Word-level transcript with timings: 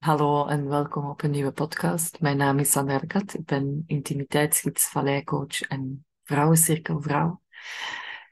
Hallo 0.00 0.46
en 0.46 0.68
welkom 0.68 1.10
op 1.10 1.22
een 1.22 1.30
nieuwe 1.30 1.52
podcast. 1.52 2.20
Mijn 2.20 2.36
naam 2.36 2.58
is 2.58 2.70
Sandra 2.70 2.98
Kat. 2.98 3.34
Ik 3.34 3.44
ben 3.44 3.84
intimiteitsgids, 3.86 4.88
valleicoach 4.88 5.60
en 5.60 6.06
vrouwencirkelvrouw. 6.22 7.42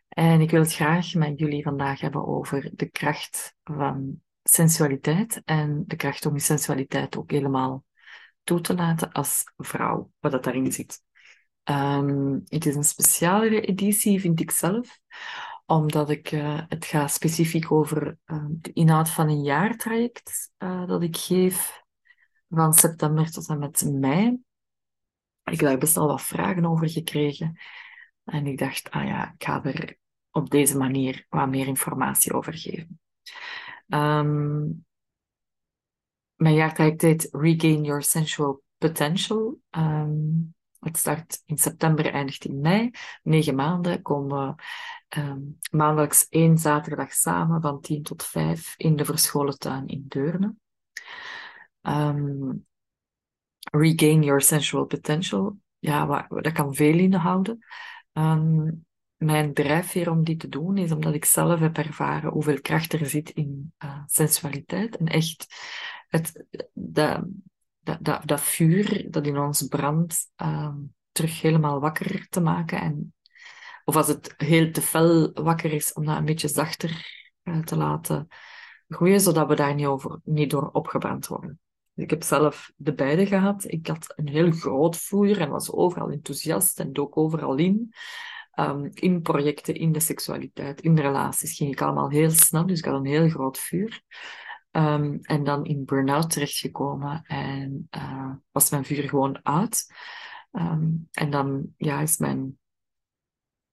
En 0.08 0.40
ik 0.40 0.50
wil 0.50 0.60
het 0.60 0.74
graag 0.74 1.14
met 1.14 1.38
jullie 1.38 1.62
vandaag 1.62 2.00
hebben 2.00 2.26
over 2.26 2.70
de 2.74 2.90
kracht 2.90 3.54
van 3.64 4.22
sensualiteit 4.42 5.42
en 5.44 5.84
de 5.86 5.96
kracht 5.96 6.26
om 6.26 6.34
je 6.34 6.40
sensualiteit 6.40 7.16
ook 7.16 7.30
helemaal 7.30 7.84
toe 8.44 8.60
te 8.60 8.74
laten 8.74 9.12
als 9.12 9.44
vrouw, 9.56 10.10
wat 10.20 10.32
dat 10.32 10.44
daarin 10.44 10.72
zit. 10.72 11.02
Um, 11.64 12.42
het 12.44 12.66
is 12.66 12.74
een 12.74 12.84
speciale 12.84 13.60
editie, 13.60 14.20
vind 14.20 14.40
ik 14.40 14.50
zelf, 14.50 14.98
omdat 15.70 16.10
ik, 16.10 16.32
uh, 16.32 16.60
het 16.68 16.84
gaat 16.84 17.12
specifiek 17.12 17.72
over 17.72 18.18
uh, 18.26 18.44
de 18.48 18.72
inhoud 18.72 19.10
van 19.10 19.28
een 19.28 19.42
jaartraject 19.42 20.52
uh, 20.58 20.86
dat 20.86 21.02
ik 21.02 21.16
geef 21.16 21.82
van 22.48 22.72
september 22.74 23.30
tot 23.30 23.48
en 23.48 23.58
met 23.58 23.84
mei. 23.92 24.38
Ik 25.44 25.60
heb 25.60 25.68
daar 25.68 25.78
best 25.78 25.94
wel 25.94 26.06
wat 26.06 26.22
vragen 26.22 26.66
over 26.66 26.88
gekregen. 26.88 27.58
En 28.24 28.46
ik 28.46 28.58
dacht, 28.58 28.90
ah 28.90 29.04
ja, 29.04 29.32
ik 29.32 29.44
ga 29.44 29.64
er 29.64 29.98
op 30.30 30.50
deze 30.50 30.76
manier 30.76 31.26
wat 31.28 31.48
meer 31.48 31.66
informatie 31.66 32.32
over 32.32 32.54
geven. 32.54 33.00
Um, 33.88 34.86
mijn 36.34 36.54
jaartraject 36.54 37.02
heet 37.02 37.28
Regain 37.30 37.84
Your 37.84 38.02
Sensual 38.02 38.62
Potential. 38.78 39.58
Um, 39.70 40.54
het 40.80 40.96
start 40.96 41.42
in 41.46 41.58
september, 41.58 42.12
eindigt 42.12 42.44
in 42.44 42.60
mei. 42.60 42.90
Negen 43.22 43.54
maanden 43.54 44.02
komen 44.02 44.46
we 44.46 44.62
um, 45.20 45.58
maandelijks 45.70 46.28
één 46.28 46.58
zaterdag 46.58 47.12
samen 47.12 47.60
van 47.60 47.80
tien 47.80 48.02
tot 48.02 48.24
vijf 48.24 48.74
in 48.76 48.96
de 48.96 49.04
verscholen 49.04 49.58
tuin 49.58 49.86
in 49.86 50.04
Deurne. 50.08 50.54
Um, 51.82 52.66
regain 53.70 54.22
your 54.22 54.40
sensual 54.40 54.84
potential. 54.84 55.56
Ja, 55.78 56.26
dat 56.28 56.52
kan 56.52 56.74
veel 56.74 56.98
inhouden. 56.98 57.58
Um, 58.12 58.86
mijn 59.16 59.54
drijfveer 59.54 60.10
om 60.10 60.24
dit 60.24 60.40
te 60.40 60.48
doen 60.48 60.76
is 60.76 60.92
omdat 60.92 61.14
ik 61.14 61.24
zelf 61.24 61.60
heb 61.60 61.78
ervaren 61.78 62.30
hoeveel 62.30 62.60
kracht 62.60 62.92
er 62.92 63.06
zit 63.06 63.30
in 63.30 63.72
uh, 63.84 64.02
sensualiteit. 64.06 64.96
En 64.96 65.06
echt 65.06 65.46
het, 66.08 66.44
dat, 68.00 68.22
dat, 68.24 68.40
vuur 68.40 69.10
dat 69.10 69.26
in 69.26 69.38
ons 69.38 69.62
brandt 69.62 70.30
um, 70.36 70.94
terug 71.12 71.40
helemaal 71.40 71.80
wakker 71.80 72.26
te 72.28 72.40
maken. 72.40 72.80
En, 72.80 73.14
of 73.84 73.96
als 73.96 74.08
het 74.08 74.34
heel 74.36 74.70
te 74.70 74.80
fel 74.80 75.32
wakker 75.32 75.72
is, 75.72 75.92
om 75.92 76.04
dat 76.04 76.16
een 76.16 76.24
beetje 76.24 76.48
zachter 76.48 77.06
uh, 77.42 77.58
te 77.58 77.76
laten 77.76 78.28
groeien, 78.88 79.20
zodat 79.20 79.48
we 79.48 79.54
daar 79.54 79.74
niet, 79.74 79.86
over, 79.86 80.20
niet 80.24 80.50
door 80.50 80.70
opgebrand 80.72 81.26
worden. 81.26 81.60
Ik 81.94 82.10
heb 82.10 82.22
zelf 82.22 82.72
de 82.76 82.94
beide 82.94 83.26
gehad. 83.26 83.64
Ik 83.66 83.86
had 83.86 84.12
een 84.16 84.28
heel 84.28 84.50
groot 84.50 84.96
vuur 84.96 85.40
en 85.40 85.50
was 85.50 85.72
overal 85.72 86.10
enthousiast 86.10 86.80
en 86.80 86.92
dook 86.92 87.16
overal 87.16 87.56
in. 87.56 87.92
Um, 88.58 88.90
in 88.94 89.22
projecten, 89.22 89.74
in 89.74 89.92
de 89.92 90.00
seksualiteit, 90.00 90.80
in 90.80 90.98
relaties 90.98 91.56
ging 91.56 91.72
ik 91.72 91.82
allemaal 91.82 92.10
heel 92.10 92.30
snel, 92.30 92.66
dus 92.66 92.78
ik 92.78 92.84
had 92.84 92.94
een 92.94 93.06
heel 93.06 93.28
groot 93.28 93.58
vuur. 93.58 94.02
Um, 94.70 95.18
en 95.22 95.44
dan 95.44 95.64
in 95.64 95.84
burn-out 95.84 96.30
terechtgekomen 96.30 97.22
en 97.26 97.88
uh, 97.96 98.32
was 98.50 98.70
mijn 98.70 98.84
vuur 98.84 99.08
gewoon 99.08 99.40
uit. 99.42 99.94
Um, 100.52 101.08
en 101.12 101.30
dan 101.30 101.74
ja, 101.76 102.00
is 102.00 102.18
mijn. 102.18 102.58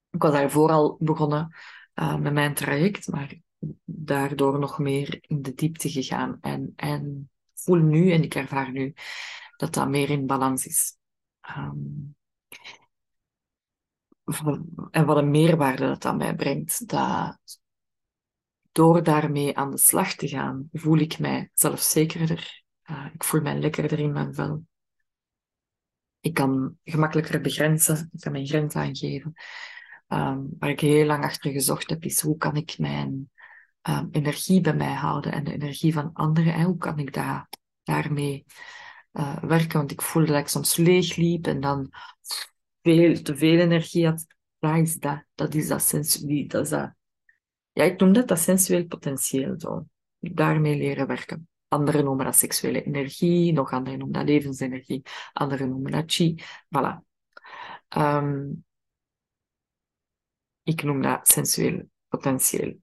Ik 0.09 0.21
was 0.21 0.31
daarvoor 0.31 0.69
al 0.69 0.97
begonnen 0.99 1.55
uh, 1.95 2.15
met 2.15 2.33
mijn 2.33 2.53
traject, 2.53 3.07
maar 3.07 3.35
daardoor 3.83 4.59
nog 4.59 4.79
meer 4.79 5.17
in 5.21 5.41
de 5.41 5.53
diepte 5.53 5.89
gegaan. 5.89 6.37
En, 6.41 6.73
en 6.75 7.29
voel 7.53 7.79
nu 7.79 8.11
en 8.11 8.23
ik 8.23 8.35
ervaar 8.35 8.71
nu 8.71 8.93
dat 9.57 9.73
dat 9.73 9.89
meer 9.89 10.09
in 10.09 10.25
balans 10.25 10.65
is. 10.65 10.97
Um, 11.57 12.15
en 14.91 15.05
wat 15.05 15.17
een 15.17 15.31
meerwaarde 15.31 15.87
dat 15.87 16.05
aan 16.05 16.17
mij 16.17 16.35
brengt. 16.35 16.87
Dat 16.87 17.59
door 18.75 19.03
daarmee 19.03 19.57
aan 19.57 19.71
de 19.71 19.77
slag 19.77 20.15
te 20.15 20.27
gaan, 20.27 20.69
voel 20.71 20.97
ik 20.97 21.19
mij 21.19 21.49
zelfzekerder. 21.53 22.63
Uh, 22.89 23.05
ik 23.13 23.23
voel 23.23 23.41
mij 23.41 23.59
lekkerder 23.59 23.99
in 23.99 24.11
mijn 24.11 24.33
vel. 24.33 24.65
Ik 26.19 26.33
kan 26.33 26.77
gemakkelijker 26.83 27.41
begrenzen. 27.41 28.09
Ik 28.13 28.19
kan 28.19 28.31
mijn 28.31 28.47
grens 28.47 28.75
aangeven. 28.75 29.33
Um, 30.07 30.55
waar 30.59 30.69
ik 30.69 30.79
heel 30.79 31.05
lang 31.05 31.23
achter 31.23 31.51
gezocht 31.51 31.89
heb, 31.89 32.03
is 32.03 32.21
hoe 32.21 32.37
kan 32.37 32.55
ik 32.55 32.77
mijn 32.77 33.31
um, 33.89 34.07
energie 34.11 34.61
bij 34.61 34.75
mij 34.75 34.93
houden 34.93 35.31
en 35.31 35.43
de 35.43 35.53
energie 35.53 35.93
van 35.93 36.13
anderen. 36.13 36.53
En 36.53 36.63
hoe 36.63 36.77
kan 36.77 36.99
ik 36.99 37.13
daar, 37.13 37.49
daarmee 37.83 38.45
uh, 39.13 39.43
werken? 39.43 39.77
Want 39.77 39.91
ik 39.91 40.01
voelde 40.01 40.31
dat 40.31 40.41
ik 40.41 40.47
soms 40.47 40.75
leeg 40.75 41.15
liep 41.15 41.47
en 41.47 41.59
dan 41.59 41.91
veel, 42.81 43.21
te 43.21 43.35
veel 43.35 43.59
energie 43.59 44.05
had. 44.05 44.25
Dat 44.59 44.77
is 44.77 44.95
dat. 44.95 45.23
Dat 45.35 45.53
is 45.53 45.67
dat 45.67 45.81
sensueel. 45.81 46.47
Dat 46.47 46.63
is 46.63 46.69
dat. 46.69 46.93
Ja, 47.75 47.83
ik 47.83 47.99
noem 47.99 48.13
dat 48.13 48.27
dat 48.27 48.39
sensueel 48.39 48.85
potentieel. 48.85 49.59
Zo. 49.59 49.85
Daarmee 50.19 50.77
leren 50.77 51.07
werken. 51.07 51.47
Anderen 51.67 52.03
noemen 52.03 52.25
dat 52.25 52.35
seksuele 52.35 52.83
energie, 52.83 53.53
nog 53.53 53.71
anderen 53.71 53.99
noemen 53.99 54.19
dat 54.19 54.27
levensenergie, 54.27 55.01
anderen 55.33 55.69
noemen 55.69 55.91
dat 55.91 56.03
chi. 56.07 56.43
Voilà. 56.77 57.03
Um, 57.97 58.65
ik 60.63 60.83
noem 60.83 61.01
dat 61.01 61.27
sensueel 61.27 61.89
potentieel. 62.07 62.77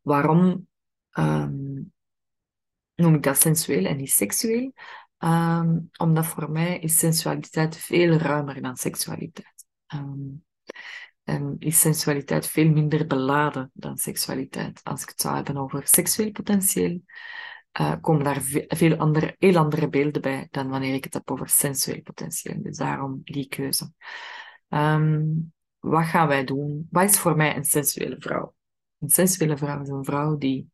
Waarom 0.00 0.68
um, 1.12 1.92
noem 2.94 3.14
ik 3.14 3.22
dat 3.22 3.38
sensueel 3.38 3.84
en 3.84 3.96
niet 3.96 4.12
seksueel? 4.12 4.72
Um, 5.18 5.90
omdat 5.96 6.26
voor 6.26 6.50
mij 6.50 6.78
is 6.78 6.98
sensualiteit 6.98 7.76
veel 7.76 8.12
ruimer 8.12 8.62
dan 8.62 8.76
seksualiteit. 8.76 9.66
En 11.28 11.56
is 11.58 11.80
sensualiteit 11.80 12.46
veel 12.46 12.70
minder 12.70 13.06
beladen 13.06 13.70
dan 13.74 13.96
seksualiteit. 13.96 14.80
Als 14.84 15.02
ik 15.02 15.08
het 15.08 15.20
zou 15.20 15.34
hebben 15.34 15.56
over 15.56 15.86
seksueel 15.86 16.30
potentieel, 16.30 17.00
uh, 17.80 17.94
komen 18.00 18.24
daar 18.24 18.40
veel 18.68 18.96
andere, 18.96 19.34
heel 19.38 19.56
andere 19.56 19.88
beelden 19.88 20.22
bij 20.22 20.48
dan 20.50 20.68
wanneer 20.68 20.94
ik 20.94 21.04
het 21.04 21.14
heb 21.14 21.30
over 21.30 21.48
sensueel 21.48 22.02
potentieel. 22.02 22.62
Dus 22.62 22.76
daarom 22.76 23.20
die 23.24 23.48
keuze. 23.48 23.92
Um, 24.68 25.52
wat 25.78 26.04
gaan 26.04 26.28
wij 26.28 26.44
doen? 26.44 26.86
Wat 26.90 27.10
is 27.10 27.18
voor 27.18 27.36
mij 27.36 27.56
een 27.56 27.64
sensuele 27.64 28.16
vrouw? 28.18 28.54
Een 28.98 29.08
sensuele 29.08 29.56
vrouw 29.56 29.80
is 29.82 29.88
een 29.88 30.04
vrouw 30.04 30.36
die 30.36 30.70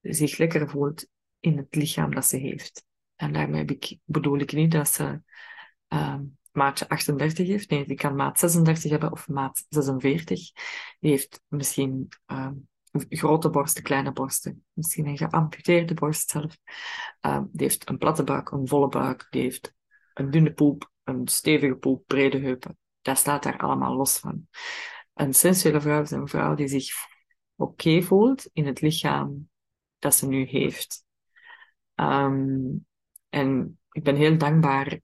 zich 0.00 0.38
lekker 0.38 0.68
voelt 0.68 1.06
in 1.40 1.56
het 1.56 1.74
lichaam 1.74 2.14
dat 2.14 2.24
ze 2.24 2.36
heeft. 2.36 2.84
En 3.16 3.32
daarmee 3.32 4.00
bedoel 4.04 4.38
ik 4.38 4.52
niet 4.52 4.72
dat 4.72 4.88
ze 4.88 5.22
um, 5.88 6.38
maatje 6.54 6.88
38 6.88 7.46
heeft. 7.46 7.70
Nee, 7.70 7.86
die 7.86 7.96
kan 7.96 8.14
maat 8.14 8.38
36 8.38 8.90
hebben 8.90 9.12
of 9.12 9.28
maat 9.28 9.64
46. 9.68 10.52
Die 11.00 11.10
heeft 11.10 11.42
misschien 11.48 12.08
um, 12.26 12.68
grote 13.08 13.50
borsten, 13.50 13.82
kleine 13.82 14.12
borsten. 14.12 14.64
Misschien 14.72 15.06
een 15.06 15.16
geamputeerde 15.16 15.94
borst 15.94 16.30
zelf. 16.30 16.58
Um, 17.20 17.48
die 17.52 17.66
heeft 17.66 17.88
een 17.88 17.98
platte 17.98 18.24
buik, 18.24 18.50
een 18.50 18.68
volle 18.68 18.88
buik. 18.88 19.26
Die 19.30 19.42
heeft 19.42 19.74
een 20.14 20.30
dunne 20.30 20.52
poep, 20.52 20.90
een 21.04 21.28
stevige 21.28 21.74
poep, 21.74 22.06
brede 22.06 22.38
heupen. 22.38 22.78
Dat 23.02 23.18
staat 23.18 23.42
daar 23.42 23.58
allemaal 23.58 23.96
los 23.96 24.18
van. 24.18 24.48
Een 25.14 25.34
sensuele 25.34 25.80
vrouw 25.80 26.02
is 26.02 26.10
een 26.10 26.28
vrouw 26.28 26.54
die 26.54 26.68
zich 26.68 26.86
oké 27.56 28.02
voelt 28.02 28.48
in 28.52 28.66
het 28.66 28.80
lichaam 28.80 29.48
dat 29.98 30.14
ze 30.14 30.26
nu 30.26 30.44
heeft. 30.44 31.04
Um, 31.94 32.86
en 33.28 33.78
ik 33.90 34.02
ben 34.02 34.16
heel 34.16 34.38
dankbaar 34.38 35.00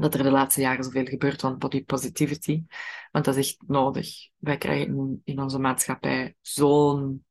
dat 0.00 0.14
er 0.14 0.22
de 0.22 0.30
laatste 0.30 0.60
jaren 0.60 0.84
zoveel 0.84 1.04
gebeurt 1.04 1.40
van 1.40 1.58
body 1.58 1.84
positivity. 1.84 2.64
Want 3.10 3.24
dat 3.24 3.36
is 3.36 3.48
echt 3.48 3.68
nodig. 3.68 4.08
Wij 4.36 4.58
krijgen 4.58 5.20
in, 5.24 5.40
onze 5.40 5.58
maatschappij 5.58 6.36
zo'n 6.40 7.26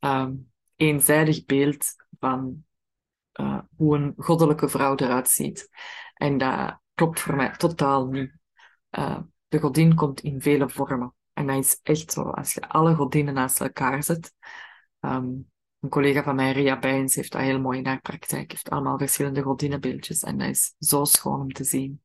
um, 0.00 0.52
eenzijdig 0.76 1.44
beeld 1.44 1.86
van 2.18 2.64
uh, 3.40 3.58
hoe 3.76 3.96
een 3.96 4.14
goddelijke 4.16 4.68
vrouw 4.68 4.96
eruit 4.96 5.28
ziet. 5.28 5.68
En 6.14 6.38
dat 6.38 6.80
klopt 6.94 7.20
voor 7.20 7.36
mij 7.36 7.56
totaal 7.56 8.06
niet. 8.06 8.32
Uh, 8.90 9.18
de 9.48 9.58
godin 9.58 9.94
komt 9.94 10.20
in 10.20 10.42
vele 10.42 10.68
vormen. 10.68 11.14
En 11.32 11.46
dat 11.46 11.56
is 11.56 11.80
echt 11.82 12.12
zo. 12.12 12.22
Als 12.22 12.54
je 12.54 12.68
alle 12.68 12.94
godinnen 12.94 13.34
naast 13.34 13.60
elkaar 13.60 14.02
zet, 14.02 14.32
um, 15.00 15.50
een 15.80 15.88
collega 15.88 16.22
van 16.22 16.34
mij, 16.34 16.52
Ria 16.52 16.78
Bijns, 16.78 17.14
heeft 17.14 17.32
dat 17.32 17.40
heel 17.40 17.60
mooi 17.60 17.78
in 17.78 17.86
haar 17.86 18.00
praktijk. 18.00 18.50
Heeft 18.50 18.70
allemaal 18.70 18.98
verschillende 18.98 19.42
godinnenbeeldjes. 19.42 20.22
En 20.22 20.38
dat 20.38 20.48
is 20.48 20.74
zo 20.78 21.04
schoon 21.04 21.40
om 21.40 21.52
te 21.52 21.64
zien. 21.64 22.02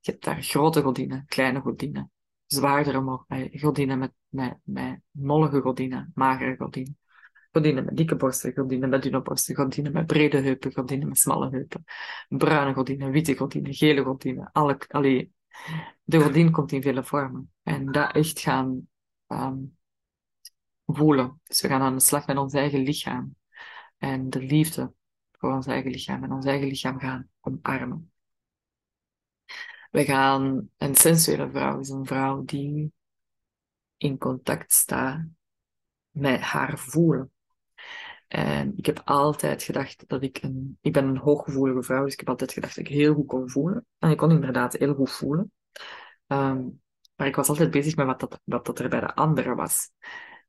Je 0.00 0.10
hebt 0.10 0.24
daar 0.24 0.42
grote 0.42 0.82
godinnen, 0.82 1.24
kleine 1.26 1.60
godinnen. 1.60 2.10
Zwaardere 2.46 3.24
godinnen 3.52 3.98
met, 3.98 4.12
met, 4.28 4.56
met 4.62 5.00
mollige 5.10 5.60
godinnen, 5.60 6.10
magere 6.14 6.56
godinnen. 6.56 6.96
Godinnen 7.52 7.84
met 7.84 7.96
dikke 7.96 8.16
borsten, 8.16 8.52
godinnen 8.52 8.88
met 8.88 9.02
dunne 9.02 9.22
borsten, 9.22 9.54
godinnen 9.54 9.92
met 9.92 10.06
brede 10.06 10.38
heupen, 10.38 10.72
godinnen 10.72 11.08
met 11.08 11.18
smalle 11.18 11.50
heupen. 11.50 11.84
Bruine 12.28 12.74
godinnen, 12.74 13.10
witte 13.10 13.36
godinnen, 13.36 13.74
gele 13.74 14.02
godinnen. 14.02 14.50
Alle, 14.52 14.78
de 16.04 16.20
godin 16.20 16.50
komt 16.50 16.72
in 16.72 16.82
vele 16.82 17.04
vormen. 17.04 17.52
En 17.62 17.92
dat 17.92 18.12
echt 18.12 18.40
gaan 18.40 18.88
um, 19.26 19.76
voelen. 20.94 21.40
Dus 21.44 21.60
we 21.60 21.68
gaan 21.68 21.80
aan 21.80 21.94
de 21.96 22.02
slag 22.02 22.26
met 22.26 22.36
ons 22.36 22.52
eigen 22.52 22.80
lichaam. 22.80 23.36
en 23.98 24.30
de 24.30 24.40
liefde 24.40 24.92
voor 25.32 25.52
ons 25.52 25.66
eigen 25.66 25.90
lichaam 25.90 26.24
en 26.24 26.32
ons 26.32 26.44
eigen 26.46 26.68
lichaam 26.68 26.98
gaan 26.98 27.28
omarmen. 27.40 28.12
We 29.90 30.04
gaan, 30.04 30.70
een 30.76 30.94
sensuele 30.94 31.50
vrouw 31.50 31.80
is 31.80 31.88
een 31.88 32.06
vrouw 32.06 32.44
die 32.44 32.92
in 33.96 34.18
contact 34.18 34.72
staat 34.72 35.26
met 36.10 36.40
haar 36.40 36.78
voelen. 36.78 37.32
En 38.28 38.72
ik 38.76 38.86
heb 38.86 39.02
altijd 39.04 39.62
gedacht 39.62 40.08
dat 40.08 40.22
ik 40.22 40.42
een, 40.42 40.78
ik 40.80 40.92
ben 40.92 41.04
een 41.04 41.16
hooggevoelige 41.16 41.82
vrouw, 41.82 42.04
dus 42.04 42.12
ik 42.12 42.18
heb 42.18 42.28
altijd 42.28 42.52
gedacht 42.52 42.76
dat 42.76 42.84
ik 42.86 42.92
heel 42.92 43.14
goed 43.14 43.26
kon 43.26 43.50
voelen. 43.50 43.86
En 43.98 44.10
ik 44.10 44.16
kon 44.16 44.30
inderdaad 44.30 44.72
heel 44.72 44.94
goed 44.94 45.10
voelen. 45.10 45.52
Ehm, 46.26 46.68
maar 47.16 47.26
ik 47.26 47.36
was 47.36 47.48
altijd 47.48 47.70
bezig 47.70 47.96
met 47.96 48.06
wat 48.06 48.20
dat, 48.20 48.40
wat 48.44 48.66
dat 48.66 48.78
er 48.78 48.88
bij 48.88 49.00
de 49.00 49.14
anderen 49.14 49.56
was. 49.56 49.90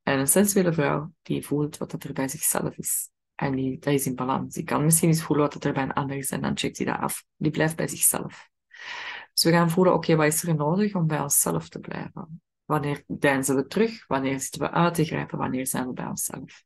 En 0.04 0.18
een 0.18 0.26
sensuele 0.26 0.72
vrouw, 0.72 1.12
die 1.22 1.46
voelt 1.46 1.76
wat 1.76 1.92
er 1.92 2.12
bij 2.12 2.28
zichzelf 2.28 2.76
is. 2.76 3.10
En 3.34 3.54
die, 3.54 3.78
dat 3.78 3.92
is 3.92 4.06
in 4.06 4.14
balans. 4.14 4.54
Die 4.54 4.64
kan 4.64 4.84
misschien 4.84 5.08
eens 5.08 5.22
voelen 5.22 5.50
wat 5.50 5.64
er 5.64 5.72
bij 5.72 5.82
een 5.82 5.92
ander 5.92 6.16
is 6.16 6.30
en 6.30 6.40
dan 6.40 6.58
checkt 6.58 6.76
hij 6.76 6.86
dat 6.86 6.98
af. 6.98 7.24
Die 7.36 7.50
blijft 7.50 7.76
bij 7.76 7.88
zichzelf. 7.88 8.48
Dus 9.32 9.44
we 9.44 9.50
gaan 9.50 9.70
voelen, 9.70 9.94
oké, 9.94 10.16
wat 10.16 10.26
is 10.26 10.42
er 10.42 10.54
nodig 10.54 10.94
om 10.94 11.06
bij 11.06 11.20
onszelf 11.20 11.68
te 11.68 11.78
blijven? 11.78 12.42
Wanneer 12.64 13.04
deinzen 13.06 13.56
we 13.56 13.66
terug? 13.66 14.06
Wanneer 14.06 14.40
zitten 14.40 14.60
we 14.60 14.70
uit 14.70 14.94
te 14.94 15.04
grijpen? 15.04 15.38
Wanneer 15.38 15.66
zijn 15.66 15.86
we 15.86 15.92
bij 15.92 16.06
onszelf? 16.06 16.64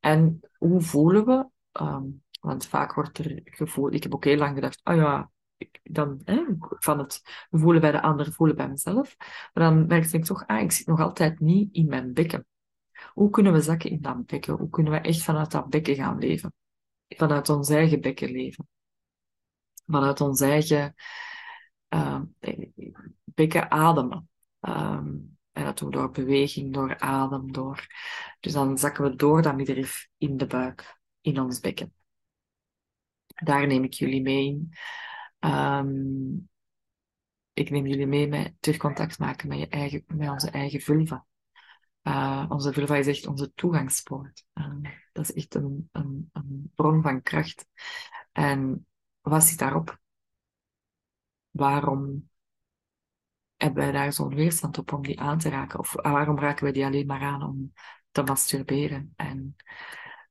En 0.00 0.40
hoe 0.58 0.80
voelen 0.80 1.24
we? 1.24 1.46
Um, 1.82 2.22
want 2.40 2.66
vaak 2.66 2.94
wordt 2.94 3.18
er 3.18 3.40
gevoeld, 3.44 3.94
ik 3.94 4.02
heb 4.02 4.14
ook 4.14 4.24
heel 4.24 4.36
lang 4.36 4.54
gedacht, 4.54 4.80
oh 4.84 4.94
ja, 4.94 5.30
dan 5.82 6.20
hè, 6.24 6.44
van 6.58 6.98
het 6.98 7.22
voelen 7.50 7.80
bij 7.80 7.90
de 7.90 8.02
ander, 8.02 8.32
voelen 8.32 8.56
bij 8.56 8.68
mezelf. 8.68 9.16
Maar 9.52 9.64
dan 9.64 9.86
merkte 9.86 10.16
ik 10.16 10.24
toch, 10.24 10.46
ah, 10.46 10.60
ik 10.60 10.72
zit 10.72 10.86
nog 10.86 11.00
altijd 11.00 11.40
niet 11.40 11.74
in 11.74 11.86
mijn 11.86 12.12
bekken. 12.12 12.46
Hoe 13.14 13.30
kunnen 13.30 13.52
we 13.52 13.60
zakken 13.60 13.90
in 13.90 14.00
dat 14.00 14.26
bekken? 14.26 14.54
Hoe 14.54 14.70
kunnen 14.70 14.92
we 14.92 14.98
echt 14.98 15.22
vanuit 15.22 15.50
dat 15.50 15.68
bekken 15.68 15.94
gaan 15.94 16.18
leven? 16.18 16.52
Vanuit 17.08 17.48
ons 17.48 17.68
eigen 17.68 18.00
bekken 18.00 18.30
leven. 18.30 18.68
Vanuit 19.86 20.20
ons 20.20 20.40
eigen 20.40 20.94
uh, 21.88 22.20
bekken 23.24 23.70
ademen. 23.70 24.28
Um, 24.60 25.38
en 25.52 25.64
dat 25.64 25.78
doen 25.78 25.88
we 25.88 25.96
door 25.96 26.10
beweging, 26.10 26.74
door 26.74 26.98
adem, 26.98 27.52
door... 27.52 27.86
Dus 28.40 28.52
dan 28.52 28.78
zakken 28.78 29.04
we 29.04 29.16
door 29.16 29.42
dat 29.42 29.56
middenrif 29.56 30.08
in 30.18 30.36
de 30.36 30.46
buik, 30.46 31.00
in 31.20 31.40
ons 31.40 31.60
bekken. 31.60 31.92
Daar 33.26 33.66
neem 33.66 33.84
ik 33.84 33.92
jullie 33.92 34.22
mee 34.22 34.46
in. 34.46 34.72
Um, 35.50 36.48
ik 37.52 37.70
neem 37.70 37.86
jullie 37.86 38.06
mee 38.06 38.28
met 38.28 38.54
terug 38.60 38.78
contact 38.78 39.18
maken 39.18 39.48
met, 39.48 39.58
je 39.58 39.68
eigen, 39.68 40.04
met 40.06 40.28
onze 40.28 40.50
eigen 40.50 40.80
vulva. 40.80 41.26
Uh, 42.04 42.46
onze 42.48 42.72
vulva 42.72 42.96
is 42.96 43.06
echt 43.06 43.26
onze 43.26 43.52
toegangspoort. 43.54 44.44
Uh, 44.54 44.92
dat 45.12 45.24
is 45.24 45.32
echt 45.32 45.54
een, 45.54 45.90
bron 46.74 47.02
van 47.02 47.22
kracht. 47.22 47.66
En 48.32 48.86
wat 49.20 49.44
zit 49.44 49.58
daarop? 49.58 49.98
Waarom 51.50 52.30
hebben 53.56 53.82
wij 53.82 53.92
daar 53.92 54.12
zo'n 54.12 54.34
weerstand 54.34 54.78
op 54.78 54.92
om 54.92 55.02
die 55.02 55.20
aan 55.20 55.38
te 55.38 55.48
raken? 55.48 55.78
Of 55.78 55.92
waarom 55.92 56.38
raken 56.38 56.66
we 56.66 56.72
die 56.72 56.84
alleen 56.84 57.06
maar 57.06 57.22
aan 57.22 57.42
om 57.42 57.72
te 58.10 58.22
masturberen? 58.22 59.12
En 59.16 59.56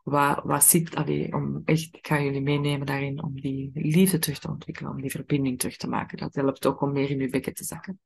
wat, 0.04 0.44
wat 0.44 0.64
zit, 0.64 0.96
allee, 0.96 1.34
om 1.34 1.62
echt, 1.66 1.96
ik 1.96 2.08
ga 2.08 2.22
jullie 2.22 2.42
meenemen 2.42 2.86
daarin 2.86 3.24
om 3.24 3.42
die 3.42 3.72
liefde 3.74 4.20
terug 4.20 4.40
te 4.40 4.50
ontwikkelen, 4.50 4.92
om 4.92 5.02
die 5.02 5.12
verbinding 5.12 5.60
terug 5.60 5.78
te 5.78 5.90
maken. 5.90 6.18
Dat 6.18 6.36
helpt 6.36 6.66
ook 6.66 6.81
om 6.81 6.92
meer 6.92 7.10
in 7.10 7.20
je 7.20 7.30
bekken 7.30 7.54
te 7.54 7.64
zakken. 7.64 8.00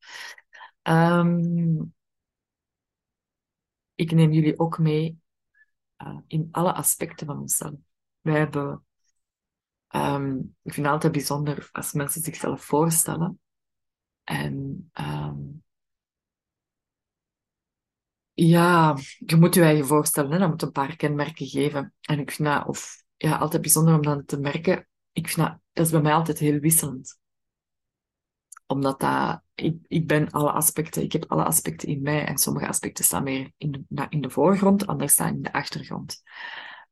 Um, 0.84 1.96
ik 3.98 4.12
neem 4.12 4.32
jullie 4.32 4.60
ook 4.60 4.78
mee 4.80 5.20
uh, 5.98 6.18
in 6.28 6.48
alle 6.52 6.74
aspecten 6.74 7.28
van 7.28 7.40
onszelf. 7.40 7.74
Wij 8.22 8.38
hebben, 8.38 8.86
um, 9.96 10.56
ik 10.62 10.74
vind 10.74 10.86
het 10.86 10.96
altijd 10.96 11.12
bijzonder 11.14 11.70
als 11.72 11.94
mensen 11.94 12.22
zichzelf 12.22 12.64
voorstellen 12.64 13.40
en 14.24 14.90
um, 14.94 15.64
ja, 18.34 18.98
je 19.26 19.36
moet 19.36 19.56
je 19.56 19.62
eigen 19.62 19.86
voorstellen, 19.86 20.32
hè? 20.32 20.40
dat 20.40 20.50
moet 20.50 20.62
een 20.62 20.72
paar 20.72 20.96
kenmerken 20.96 21.48
geven. 21.48 21.94
En 22.02 22.20
ik 22.20 22.32
vind 22.32 22.48
dat, 22.48 22.68
of 22.68 23.04
ja, 23.16 23.38
altijd 23.38 23.62
bijzonder 23.62 23.96
om 23.96 24.02
dan 24.02 24.26
te 24.26 24.40
merken, 24.40 24.88
ik 25.12 25.30
vind 25.30 25.48
dat 25.48 25.86
is 25.86 25.92
bij 25.92 26.02
mij 26.02 26.14
altijd 26.14 26.40
heel 26.40 26.60
wisselend. 26.60 27.20
Omdat 28.68 29.00
dat, 29.00 29.42
ik, 29.56 29.78
ik 29.88 30.08
ben 30.08 30.32
alle 30.32 30.52
aspecten, 30.52 31.04
ik 31.04 31.12
heb 31.12 31.26
alle 31.28 31.44
aspecten 31.44 31.88
in 31.88 32.02
mij 32.02 32.26
en 32.26 32.38
sommige 32.38 32.68
aspecten 32.68 33.06
staan 33.06 33.24
meer 33.24 33.52
in 33.58 33.86
de, 33.88 34.06
in 34.10 34.22
de 34.22 34.30
voorgrond, 34.30 34.88
andere 34.88 35.10
staan 35.10 35.36
in 35.36 35.42
de 35.42 35.54
achtergrond. 35.54 36.22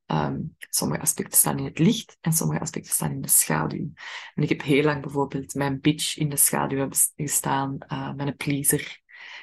Um, 0.08 0.56
sommige 0.70 1.02
aspecten 1.02 1.38
staan 1.38 1.58
in 1.58 1.66
het 1.66 1.80
licht 1.80 2.18
en 2.22 2.34
sommige 2.34 2.60
aspecten 2.60 2.94
staan 2.94 3.12
in 3.12 3.22
de 3.22 3.28
schaduw. 3.28 3.92
En 4.34 4.44
ik 4.44 4.50
heb 4.50 4.62
heel 4.62 4.84
lang 4.84 5.02
bijvoorbeeld 5.02 5.54
mijn 5.54 5.80
bitch 5.82 6.18
in 6.18 6.30
de 6.30 6.38
schaduw 6.38 6.88
gestaan, 7.16 7.78
uh, 7.88 8.14
mijn 8.14 8.36
pleaser 8.36 9.02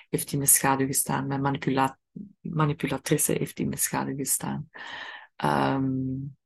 heeft 0.08 0.32
in 0.32 0.38
de 0.38 0.46
schaduw 0.46 0.87
gestaan, 0.87 1.26
mijn 1.26 1.40
manipula 1.40 1.99
manipulatrice 2.40 3.32
heeft 3.32 3.58
in 3.58 3.70
de 3.70 3.76
schaduw 3.76 4.17
gestaan. 4.17 4.70
Um, 5.44 6.37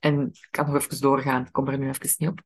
en 0.00 0.26
ik 0.26 0.48
kan 0.50 0.66
nog 0.66 0.74
even 0.74 1.00
doorgaan, 1.00 1.46
ik 1.46 1.52
kom 1.52 1.68
er 1.68 1.78
nu 1.78 1.88
even 1.88 2.10
niet 2.18 2.28
op. 2.28 2.40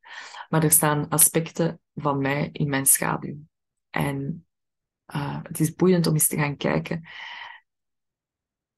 Maar 0.49 0.65
er 0.65 0.71
staan 0.71 1.09
aspecten 1.09 1.81
van 1.95 2.19
mij 2.19 2.49
in 2.53 2.69
mijn 2.69 2.87
schaduw. 2.87 3.37
En 3.91 4.47
uh, 5.15 5.39
het 5.43 5.61
is 5.61 5.75
boeiend 5.75 6.07
om 6.07 6.13
eens 6.13 6.27
te 6.27 6.37
gaan 6.37 6.57
kijken 6.57 7.03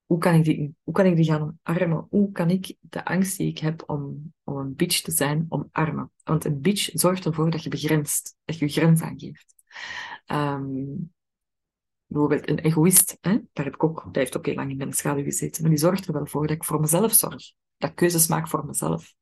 hoe 0.06 0.18
kan 0.18 0.34
ik 0.34 0.44
die, 0.44 0.74
hoe 0.82 0.94
kan 0.94 1.06
ik 1.06 1.16
die 1.16 1.24
gaan 1.24 1.58
omarmen? 1.62 2.06
Hoe 2.10 2.32
kan 2.32 2.50
ik 2.50 2.76
de 2.80 3.04
angst 3.04 3.36
die 3.36 3.48
ik 3.48 3.58
heb 3.58 3.82
om, 3.86 4.32
om 4.44 4.56
een 4.56 4.74
bitch 4.74 5.00
te 5.00 5.10
zijn, 5.10 5.46
omarmen? 5.48 6.10
Want 6.24 6.44
een 6.44 6.60
bitch 6.60 6.90
zorgt 6.92 7.24
ervoor 7.24 7.50
dat 7.50 7.62
je 7.62 7.68
begrenst, 7.68 8.36
dat 8.44 8.58
je 8.58 8.64
je 8.64 8.72
grens 8.72 9.02
aangeeft. 9.02 9.54
Um, 10.26 11.14
bijvoorbeeld 12.06 12.48
een 12.48 12.58
egoïst, 12.58 13.18
hè? 13.20 13.30
daar 13.52 13.64
heb 13.64 13.74
ik 13.74 13.84
ook, 13.84 14.04
dat 14.04 14.14
heeft 14.14 14.36
ook 14.36 14.46
heel 14.46 14.54
lang 14.54 14.70
in 14.70 14.76
mijn 14.76 14.92
schaduw 14.92 15.24
gezeten, 15.24 15.62
maar 15.62 15.70
die 15.70 15.80
zorgt 15.80 16.06
er 16.06 16.12
wel 16.12 16.26
voor 16.26 16.46
dat 16.46 16.56
ik 16.56 16.64
voor 16.64 16.80
mezelf 16.80 17.12
zorg. 17.12 17.52
Dat 17.76 17.94
keuzes 17.94 18.26
maak 18.26 18.48
voor 18.48 18.66
mezelf. 18.66 19.14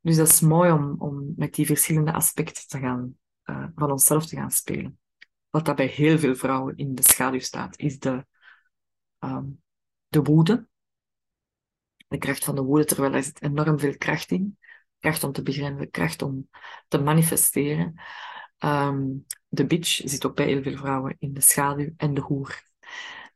Dus 0.00 0.16
dat 0.16 0.28
is 0.28 0.40
mooi 0.40 0.72
om, 0.72 0.94
om 0.98 1.32
met 1.36 1.54
die 1.54 1.66
verschillende 1.66 2.12
aspecten 2.12 2.66
te 2.66 2.78
gaan, 2.78 3.16
uh, 3.44 3.66
van 3.74 3.90
onszelf 3.90 4.26
te 4.26 4.36
gaan 4.36 4.50
spelen. 4.50 4.98
Wat 5.50 5.64
dat 5.64 5.76
bij 5.76 5.86
heel 5.86 6.18
veel 6.18 6.34
vrouwen 6.34 6.76
in 6.76 6.94
de 6.94 7.02
schaduw 7.02 7.40
staat, 7.40 7.78
is 7.78 7.98
de, 7.98 8.26
um, 9.18 9.62
de 10.08 10.22
woede. 10.22 10.68
De 12.08 12.18
kracht 12.18 12.44
van 12.44 12.54
de 12.54 12.62
woede, 12.62 12.84
terwijl 12.84 13.14
er 13.14 13.22
zit 13.22 13.42
enorm 13.42 13.78
veel 13.78 13.96
kracht 13.96 14.30
in. 14.30 14.58
Kracht 14.98 15.24
om 15.24 15.32
te 15.32 15.42
begrijpen, 15.42 15.90
kracht 15.90 16.22
om 16.22 16.48
te 16.88 16.98
manifesteren. 16.98 18.00
Um, 18.58 19.26
de 19.48 19.66
bitch 19.66 20.00
zit 20.04 20.26
ook 20.26 20.34
bij 20.34 20.46
heel 20.46 20.62
veel 20.62 20.76
vrouwen 20.76 21.16
in 21.18 21.32
de 21.34 21.40
schaduw 21.40 21.92
en 21.96 22.14
de 22.14 22.20
hoer. 22.20 22.62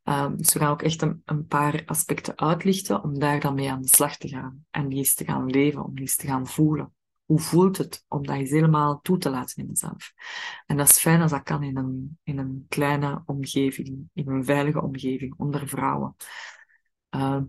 Um, 0.09 0.37
dus 0.37 0.53
we 0.53 0.59
gaan 0.59 0.71
ook 0.71 0.83
echt 0.83 1.03
een, 1.03 1.47
paar 1.49 1.83
aspecten 1.87 2.39
uitlichten 2.39 3.03
om 3.03 3.19
daar 3.19 3.41
dan 3.41 3.55
mee 3.55 3.71
aan 3.71 3.83
de 3.83 3.89
slag 3.89 4.17
te 4.17 4.29
gaan. 4.29 4.67
En 4.71 4.89
die 4.89 4.99
eens 4.99 5.15
te 5.15 5.25
gaan 5.25 5.47
leven, 5.47 5.85
om 5.85 5.95
die 5.95 6.01
eens 6.01 6.17
te 6.17 6.27
gaan 6.27 6.47
voelen. 6.47 6.95
Hoe 7.25 7.39
voelt 7.39 7.77
het 7.77 8.05
om 8.09 8.27
dat 8.27 8.37
eens 8.37 8.51
helemaal 8.51 9.01
toe 9.01 9.19
te 9.19 9.31
laten 9.31 9.63
in 9.63 9.69
jezelf? 9.69 10.13
En 10.67 10.77
dat 10.77 10.89
is 10.89 10.99
fijn 10.99 11.21
als 11.21 11.31
dat 11.31 11.43
kan 11.43 11.63
in 11.63 11.77
een, 11.77 12.19
in 12.23 12.39
een 12.39 12.67
kleine 12.69 13.23
omgeving, 13.27 14.11
in 14.15 14.29
een 14.29 14.45
veilige 14.45 14.83
omgeving, 14.83 15.35
onder 15.37 15.69
vrouwen. 15.69 16.17
Uh, 17.11 17.43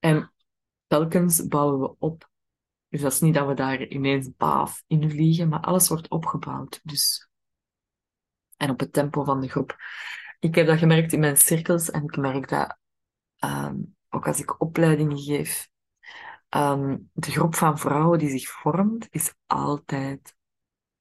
en 0.00 0.32
telkens 0.86 1.46
bouwen 1.46 1.80
we 1.80 1.94
op. 1.98 2.27
Dus 2.88 3.00
dat 3.00 3.12
is 3.12 3.20
niet 3.20 3.34
dat 3.34 3.46
we 3.46 3.54
daar 3.54 3.86
ineens 3.86 4.30
baaf 4.36 4.84
in 4.86 5.10
vliegen, 5.10 5.48
maar 5.48 5.60
alles 5.60 5.88
wordt 5.88 6.08
opgebouwd. 6.08 6.80
Dus... 6.82 7.30
En 8.56 8.70
op 8.70 8.80
het 8.80 8.92
tempo 8.92 9.24
van 9.24 9.40
de 9.40 9.48
groep. 9.48 9.76
Ik 10.38 10.54
heb 10.54 10.66
dat 10.66 10.78
gemerkt 10.78 11.12
in 11.12 11.20
mijn 11.20 11.36
cirkels 11.36 11.90
en 11.90 12.02
ik 12.02 12.16
merk 12.16 12.48
dat 12.48 12.78
um, 13.44 13.96
ook 14.08 14.26
als 14.26 14.40
ik 14.40 14.60
opleidingen 14.60 15.18
geef, 15.18 15.68
um, 16.56 17.10
de 17.12 17.30
groep 17.30 17.54
van 17.54 17.78
vrouwen 17.78 18.18
die 18.18 18.30
zich 18.30 18.48
vormt, 18.48 19.06
is 19.10 19.34
altijd 19.46 20.34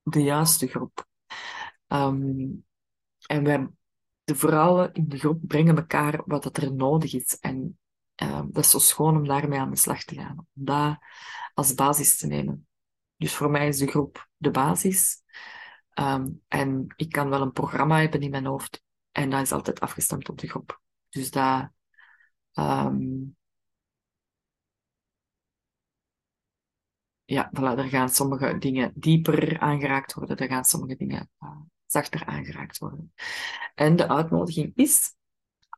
de 0.01 0.23
juiste 0.23 0.67
groep. 0.67 1.07
Um, 1.87 2.65
en 3.25 3.77
de 4.23 4.35
vrouwen 4.35 4.93
in 4.93 5.07
de 5.07 5.19
groep 5.19 5.47
brengen 5.47 5.77
elkaar 5.77 6.21
wat 6.25 6.43
dat 6.43 6.57
er 6.57 6.73
nodig 6.73 7.13
is. 7.13 7.39
En 7.39 7.79
uh, 8.23 8.43
dat 8.47 8.63
is 8.63 8.69
zo 8.69 8.79
schoon 8.79 9.15
om 9.15 9.27
daarmee 9.27 9.59
aan 9.59 9.69
de 9.69 9.77
slag 9.77 10.03
te 10.03 10.15
gaan. 10.15 10.37
Om 10.37 10.45
dat 10.53 10.97
als 11.53 11.73
basis 11.73 12.17
te 12.17 12.27
nemen. 12.27 12.67
Dus 13.15 13.35
voor 13.35 13.51
mij 13.51 13.67
is 13.67 13.77
de 13.77 13.87
groep 13.87 14.29
de 14.37 14.51
basis. 14.51 15.21
Um, 15.99 16.43
en 16.47 16.93
ik 16.95 17.11
kan 17.11 17.29
wel 17.29 17.41
een 17.41 17.51
programma 17.51 17.99
hebben 17.99 18.21
in 18.21 18.29
mijn 18.29 18.45
hoofd. 18.45 18.83
En 19.11 19.29
dat 19.29 19.41
is 19.41 19.51
altijd 19.51 19.79
afgestemd 19.79 20.29
op 20.29 20.39
de 20.39 20.47
groep. 20.47 20.81
Dus 21.09 21.31
dat... 21.31 21.69
Um, 22.53 23.37
ja, 27.23 27.51
voilà, 27.53 27.77
er 27.77 27.89
gaan 27.89 28.09
sommige 28.09 28.57
dingen 28.57 28.91
dieper 28.95 29.59
aangeraakt 29.59 30.13
worden. 30.13 30.37
Er 30.37 30.47
gaan 30.47 30.65
sommige 30.65 30.95
dingen 30.95 31.29
uh, 31.39 31.61
zachter 31.85 32.25
aangeraakt 32.25 32.77
worden. 32.77 33.13
En 33.75 33.95
de 33.95 34.07
uitnodiging 34.07 34.71
is 34.75 35.15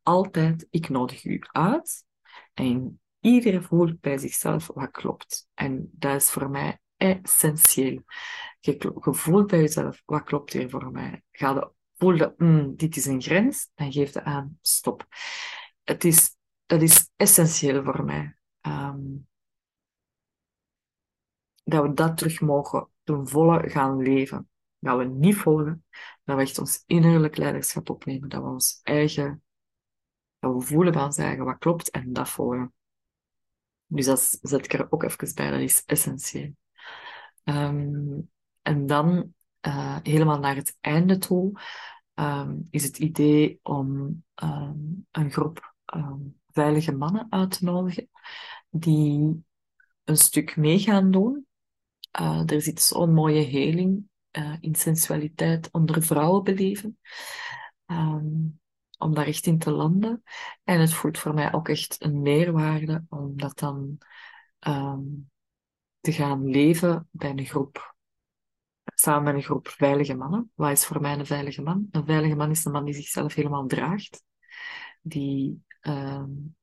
altijd, 0.04 0.68
ik 0.70 0.90
nodig 0.90 1.26
u 1.26 1.40
uit. 1.52 2.08
En 2.54 3.02
iedereen 3.20 3.64
voelt 3.64 4.00
bij 4.00 4.18
zichzelf 4.18 4.68
wat 4.74 4.92
klopt. 4.92 5.48
En 5.54 5.90
dat 5.92 6.16
is 6.16 6.30
voor 6.30 6.50
mij 6.50 6.80
essentieel. 6.98 8.04
Je, 8.60 8.94
voelt 9.02 9.48
bij 9.48 9.60
jezelf, 9.60 10.02
wat 10.06 10.24
klopt 10.24 10.54
hier 10.54 10.70
voor 10.70 10.92
mij? 10.92 11.24
Ga 11.32 11.54
de, 11.54 11.72
voel 11.98 12.18
dat, 12.18 12.38
mm, 12.38 12.76
dit 12.76 12.96
is 12.96 13.06
een 13.06 13.22
grens, 13.22 13.70
en 13.76 13.92
geef 13.92 14.14
het 14.14 14.24
aan, 14.24 14.58
stop. 14.62 15.06
Het 15.84 16.04
is, 16.04 16.36
dat 16.66 16.82
is 16.82 17.10
essentieel 17.16 17.84
voor 17.84 18.04
mij. 18.04 18.38
Ehm, 18.62 19.00
dat 21.64 21.84
we 21.84 21.94
dat 21.94 22.18
terug 22.18 22.42
mogen 22.42 22.90
ten 23.04 23.28
volle 23.28 23.70
gaan 23.70 24.02
leven. 24.02 24.50
Dat 24.80 24.98
we 24.98 25.04
niet 25.04 25.36
volgen, 25.36 25.86
dat 26.24 26.36
we 26.36 26.42
echt 26.42 26.60
ons 26.60 26.84
innerlijk 26.86 27.38
leiderschap 27.38 27.90
opnemen, 27.90 28.30
dat 28.30 28.42
we 28.42 28.48
ons 28.48 28.80
eigen, 28.84 29.44
dat 30.40 30.54
we 30.54 30.62
voelen 30.62 30.94
van 30.94 31.04
ons 31.04 31.18
eigen 31.18 31.46
wat 31.46 31.58
klopt 31.58 31.90
en 31.90 32.14
dat. 32.14 32.38
Dus 33.86 34.06
dat 34.06 34.38
zet 34.42 34.66
ik 34.66 34.74
er 34.74 34.92
ook 34.92 35.04
even 35.04 35.36
bij, 35.36 35.50
dat 35.50 35.60
is 35.60 35.86
essentieel. 35.86 36.56
Um, 37.44 38.30
en 38.62 38.86
dan 38.86 39.34
uh, 39.68 39.98
helemaal 40.04 40.40
naar 40.40 40.56
het 40.56 40.78
einde 40.82 41.18
toe 41.18 41.62
um, 42.14 42.68
is 42.70 42.84
het 42.84 42.98
idee 42.98 43.60
om 43.64 44.24
um, 44.44 45.08
een 45.12 45.32
groep 45.32 45.74
veilige 46.52 46.92
mannen 46.92 47.28
uit 47.30 47.52
te 47.52 47.66
nodigen 47.66 48.10
die 48.70 49.44
een 50.04 50.18
stuk 50.18 50.56
mee 50.56 50.80
gaan 50.80 51.12
doen. 51.12 51.48
Uh, 52.20 52.42
er 52.46 52.62
zit 52.62 52.82
zo'n 52.82 53.14
mooie 53.14 53.42
heling 53.42 54.10
uh, 54.32 54.56
in 54.60 54.76
sensualiteit 54.76 55.72
onder 55.72 56.04
vrouwen 56.04 56.44
beleven. 56.44 57.00
Om 59.00 59.14
daar 59.14 59.26
echt 59.26 59.46
in 59.46 59.60
te 59.60 59.72
landen. 59.72 60.24
En 60.64 60.80
het 60.80 60.94
voelt 60.94 61.18
voor 61.18 61.34
mij 61.34 61.54
ook 61.54 61.70
echt 61.70 62.04
een 62.04 62.22
meerwaarde 62.22 63.06
om 63.10 63.38
dat 63.38 63.60
dan 63.60 63.98
te 66.00 66.12
gaan 66.12 66.50
leven 66.50 67.08
bij 67.12 67.30
een 67.30 67.46
groep, 67.46 67.96
samen 68.84 69.24
met 69.24 69.34
een 69.34 69.44
groep 69.44 69.68
veilige 69.68 70.16
mannen. 70.16 70.52
Wat 70.56 70.72
is 70.72 70.86
voor 70.86 71.02
mij 71.02 71.20
een 71.20 71.26
veilige 71.26 71.62
man? 71.62 71.88
Een 71.92 72.06
veilige 72.06 72.36
man 72.36 72.50
is 72.50 72.66
een 72.66 72.72
man 72.72 72.86
die 72.86 72.94
zichzelf 72.94 73.34
helemaal 73.34 73.68
draagt, 73.68 74.24
die 75.02 75.64
um, 75.82 76.56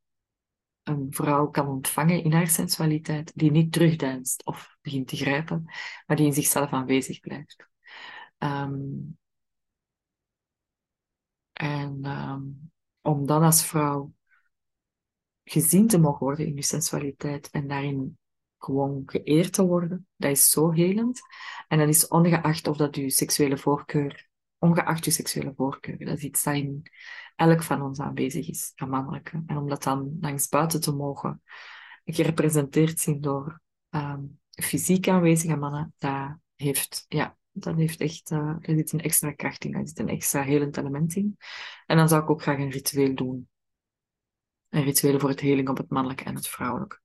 een 0.83 1.07
vrouw 1.11 1.47
kan 1.47 1.69
ontvangen 1.69 2.23
in 2.23 2.33
haar 2.33 2.49
sensualiteit, 2.49 3.33
die 3.35 3.51
niet 3.51 3.73
terugdeinst 3.73 4.45
of 4.45 4.77
begint 4.81 5.09
te 5.09 5.17
grijpen, 5.17 5.65
maar 6.07 6.17
die 6.17 6.27
in 6.27 6.33
zichzelf 6.33 6.71
aanwezig 6.71 7.21
blijft. 7.21 7.69
Um, 8.39 9.19
en 11.57 12.05
um, 12.05 12.71
om 13.01 13.27
dan 13.27 13.43
als 13.43 13.65
vrouw 13.65 14.13
gezien 15.45 15.87
te 15.87 15.99
mogen 15.99 16.19
worden 16.19 16.47
in 16.47 16.55
je 16.55 16.63
sensualiteit 16.63 17.51
en 17.51 17.67
daarin 17.67 18.19
gewoon 18.59 19.03
geëerd 19.07 19.53
te 19.53 19.67
worden. 19.67 20.07
Dat 20.17 20.31
is 20.31 20.51
zo 20.51 20.71
helend. 20.71 21.21
En 21.69 21.79
dat 21.79 21.89
is 21.89 22.09
ongeacht 22.09 22.67
of 22.67 22.77
dat 22.77 22.97
uw 22.97 23.09
seksuele 23.09 23.59
voorkeur, 23.59 24.29
ongeacht 24.59 25.05
uw 25.05 25.13
seksuele 25.13 25.53
voorkeur, 25.57 25.99
dat 25.99 26.17
is 26.17 26.23
iets 26.23 26.43
dat 26.43 26.55
in 26.55 26.83
elk 27.37 27.63
van 27.63 27.83
ons 27.83 28.01
aanwezig 28.01 28.49
is, 28.49 28.73
van 28.75 28.89
mannelijke. 28.89 29.43
En 29.47 29.57
om 29.57 29.69
dat 29.69 29.83
dan 29.83 30.17
langs 30.21 30.49
buiten 30.49 30.81
te 30.81 30.93
mogen 30.93 31.43
gerepresenteerd 32.05 32.99
zien 33.01 33.21
door 33.21 33.61
um, 33.91 34.41
fysiek 34.51 35.09
aanwezige 35.09 35.57
mannen, 35.57 35.95
dat 35.99 36.37
heeft, 36.55 37.05
ja, 37.09 37.37
dat 37.59 37.77
heeft 37.77 38.01
echt, 38.01 38.31
uh, 38.31 38.57
er 38.61 38.75
zit 38.75 38.93
een 38.93 39.01
extra 39.01 39.33
kracht 39.33 39.65
in, 39.65 39.75
er 39.75 39.89
zit 39.89 39.99
een 39.99 40.09
extra 40.09 40.43
helend 40.43 40.77
element 40.77 41.15
in. 41.15 41.37
En 41.87 41.97
dan 41.97 42.09
zou 42.09 42.23
ik 42.23 42.31
ook 42.31 42.43
graag 42.43 42.59
een 42.59 42.71
ritueel 42.71 43.15
doen. 43.15 43.49
Een 44.69 44.83
ritueel 44.83 45.19
voor 45.19 45.29
het 45.29 45.41
heling 45.41 45.69
op 45.69 45.77
het 45.77 45.91
mannelijke 45.91 46.25
en 46.25 46.35
het 46.35 46.49
vrouwelijke. 46.49 47.01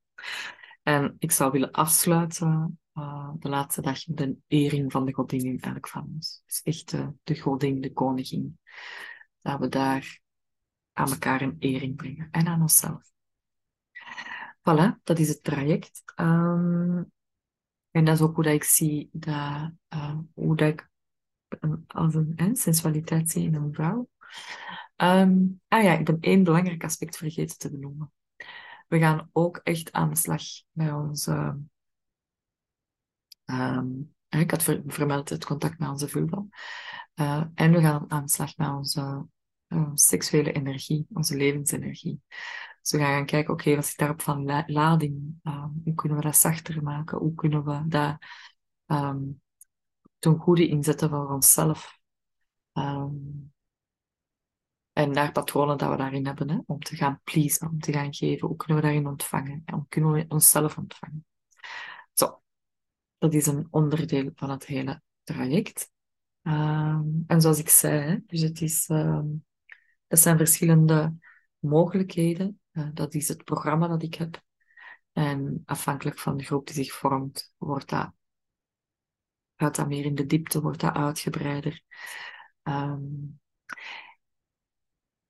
En 0.84 1.16
ik 1.20 1.32
zou 1.32 1.52
willen 1.52 1.72
afsluiten 1.72 2.80
uh, 2.94 3.32
de 3.40 3.50
laatste 3.50 3.82
dag 3.82 4.08
met 4.08 4.18
de 4.18 4.36
ering 4.48 4.92
van 4.92 5.06
de 5.06 5.14
godin 5.14 5.46
in 5.46 5.60
elk 5.60 5.88
van 5.88 6.10
ons. 6.14 6.44
Dus 6.46 6.62
echt 6.62 6.94
uh, 6.94 7.08
de 7.24 7.40
godin, 7.40 7.82
de 7.82 7.94
koningin. 7.94 8.60
Dat 9.40 9.60
we 9.60 9.68
daar 9.68 10.20
aan 10.94 11.12
elkaar 11.12 11.42
een 11.42 11.56
ering 11.60 11.96
brengen 11.96 12.28
en 12.32 12.48
aan 12.48 12.62
onszelf. 12.62 13.12
Voilà, 14.62 15.04
dat 15.04 15.20
is 15.20 15.28
het 15.28 15.44
traject. 15.44 16.04
Um, 16.16 17.12
en 17.92 18.06
dat 18.06 18.16
is 18.16 18.22
ook 18.22 18.36
hoe 18.36 18.44
dat 18.44 18.54
ik 18.54 18.64
zie 18.64 19.10
dat, 19.12 19.72
uh, 19.90 20.18
hoe 20.34 20.56
dat 20.56 20.68
ik 20.68 20.90
als 21.88 22.16
een 22.16 22.56
sensualiteit 22.56 23.30
zie 23.30 23.46
in 23.46 23.56
een 23.56 23.74
vrouw. 23.74 24.10
Um, 24.96 25.62
ah 25.68 25.84
ja, 25.84 25.98
ik 25.98 26.06
ben 26.06 26.18
één 26.20 26.44
belangrijk 26.44 26.84
aspect 26.84 27.18
vergeten 27.18 27.58
te 27.58 27.72
benoemen. 27.72 28.12
We 28.88 29.00
gaan 29.00 29.30
ook 29.32 29.58
echt 29.58 29.92
aan 29.92 30.10
de 30.10 30.16
slag 30.16 30.42
met 30.72 30.94
onze. 30.94 31.60
Um, 33.46 34.16
ik 34.30 34.52
had 34.52 34.64
vermeld 34.86 35.30
het 35.30 35.46
contact 35.46 35.80
met 35.80 35.90
onze 35.90 36.08
vulva. 36.08 36.46
Uh, 37.16 37.44
en 37.54 37.72
we 37.72 37.82
gaan 37.82 38.12
aan 38.12 38.26
de 38.26 38.32
slag 38.32 38.58
met 38.58 38.70
onze 38.70 39.26
seksuele 39.94 40.52
energie, 40.52 41.06
onze 41.14 41.36
levensenergie. 41.36 42.22
Dus 42.82 42.92
we 42.92 42.98
gaan 42.98 43.14
gaan 43.14 43.26
kijken, 43.26 43.54
oké, 43.54 43.76
wat 43.76 43.86
zit 43.86 43.98
daarop 43.98 44.22
van 44.22 44.64
lading? 44.68 45.40
Uh, 45.44 45.66
hoe 45.84 45.94
kunnen 45.94 46.18
we 46.18 46.24
dat 46.24 46.38
zachter 46.38 46.84
maken? 46.84 47.18
Hoe 47.18 47.34
kunnen 47.36 47.64
we 47.64 47.88
dat 47.88 48.18
um, 48.86 49.42
ten 50.20 50.38
goede 50.38 50.68
inzetten 50.68 51.10
voor 51.10 51.32
onszelf? 51.32 52.00
Um, 52.74 53.54
en 54.94 55.14
daar 55.14 55.32
patronen 55.32 55.78
dat 55.78 55.90
we 55.90 55.98
daarin 55.98 56.26
hebben, 56.26 56.50
hè, 56.50 56.58
om 56.66 56.80
te 56.80 56.96
gaan 56.96 57.22
pleasen, 57.24 57.70
om 57.70 57.80
te 57.80 57.92
gaan 57.92 58.14
geven. 58.14 58.48
Hoe 58.48 58.58
kunnen 58.58 58.78
we 58.78 58.84
daarin 58.84 59.08
ontvangen? 59.08 59.62
En 59.66 59.74
hoe 59.74 59.86
kunnen 59.90 60.12
we 60.12 60.26
onszelf 60.28 60.78
ontvangen? 60.78 61.26
Zo, 62.14 62.42
dat 63.18 63.34
is 63.34 63.46
een 63.46 63.68
onderdeel 63.70 64.32
van 64.36 64.50
het 64.50 64.66
hele 64.66 65.02
traject. 65.24 65.92
En 66.42 67.26
zoals 67.38 67.60
ik 67.60 67.70
zei, 67.70 68.00
hè, 68.00 68.18
dus 68.26 68.42
het 68.42 68.62
is, 68.62 68.86
dat 70.08 70.20
zijn 70.20 70.38
verschillende 70.38 71.16
mogelijkheden. 71.60 72.61
Uh, 72.72 72.88
dat 72.94 73.14
is 73.14 73.28
het 73.28 73.44
programma 73.44 73.88
dat 73.88 74.04
ik 74.04 74.14
heb. 74.14 74.44
En 75.12 75.62
afhankelijk 75.66 76.20
van 76.20 76.38
de 76.38 76.44
groep 76.44 76.66
die 76.66 76.76
zich 76.76 76.94
vormt, 76.94 77.54
wordt 77.58 77.90
dat, 77.90 78.12
gaat 79.56 79.76
dat 79.76 79.88
meer 79.88 80.06
in 80.06 80.16
de 80.16 80.26
diepte, 80.26 80.62
wordt 80.62 80.80
dat 80.80 80.96
uitgebreider. 80.96 81.82
Um, 82.64 83.40